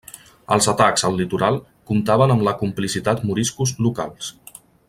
Els 0.53 0.67
atacs 0.71 1.05
al 1.09 1.19
litoral 1.23 1.59
comptaven 1.91 2.35
amb 2.37 2.47
la 2.49 2.57
complicitat 2.65 3.25
moriscos 3.33 3.79
locals. 3.89 4.35